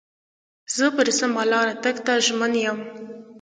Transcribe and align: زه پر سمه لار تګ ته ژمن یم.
زه 0.75 0.85
پر 0.95 1.07
سمه 1.19 1.43
لار 1.51 1.67
تګ 1.83 1.97
ته 2.05 2.13
ژمن 2.25 2.53
یم. 2.63 2.79